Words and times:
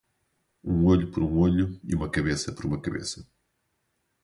"Um 0.63 0.85
olho 0.87 1.11
por 1.11 1.21
um 1.21 1.37
olho 1.37 1.79
e 1.83 1.93
uma 1.93 2.09
cabeça 2.09 2.51
por 2.51 2.65
uma 2.65 2.81
cabeça" 2.81 3.29